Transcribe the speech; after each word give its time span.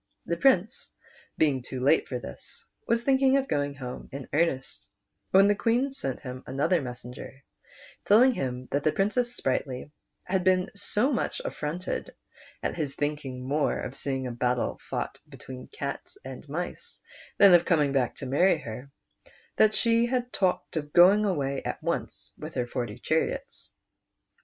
The 0.25 0.35
Prince 0.35 0.89
being 1.37 1.61
too 1.61 1.79
late 1.79 2.07
for 2.07 2.17
this, 2.17 2.65
was 2.87 3.03
thinking 3.03 3.37
of 3.37 3.47
going 3.47 3.75
home 3.75 4.09
in 4.11 4.27
earnest, 4.33 4.87
when 5.29 5.47
the 5.47 5.53
Queen 5.53 5.91
sent 5.91 6.21
him 6.21 6.43
another 6.47 6.81
messenger, 6.81 7.43
telling 8.05 8.31
him 8.31 8.67
that 8.71 8.83
the 8.83 8.91
Princess 8.91 9.35
Sprightly 9.37 9.91
had 10.23 10.43
been 10.43 10.71
so 10.73 11.13
much 11.13 11.39
affronted 11.45 12.15
at 12.63 12.75
his 12.77 12.95
think 12.95 13.23
ing 13.25 13.43
more 13.47 13.79
of 13.79 13.95
seeing 13.95 14.25
a 14.25 14.31
battle 14.31 14.79
fought 14.89 15.19
between 15.29 15.67
cats 15.67 16.17
and 16.25 16.49
mice 16.49 16.99
than 17.37 17.53
of 17.53 17.65
coming 17.65 17.91
back 17.93 18.15
to 18.15 18.25
marry 18.25 18.57
her, 18.57 18.89
that 19.57 19.75
she 19.75 20.07
had 20.07 20.33
talked 20.33 20.77
of 20.77 20.93
going 20.93 21.25
away 21.25 21.61
at 21.61 21.77
once 21.83 22.31
with 22.39 22.55
her 22.55 22.65
forty 22.65 22.97
chariots. 22.97 23.69